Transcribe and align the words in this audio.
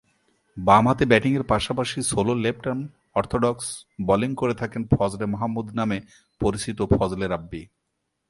বামহাতে 0.57 1.03
ব্যাটিংয়ের 1.05 1.43
পাশাপাশি 1.43 1.99
স্লো 2.01 2.33
লেফট-আর্ম 2.35 2.81
অর্থোডক্স 3.15 3.65
বোলিং 4.07 4.31
করে 4.35 4.53
থাকেন 4.53 4.81
ফজলে 4.91 5.25
মাহমুদ 5.25 5.67
নামে 5.73 5.97
পরিচিত 6.41 6.79
ফজলে 6.91 7.25
রাব্বি। 7.27 7.61